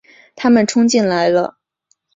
[0.35, 1.59] 他们冲进来了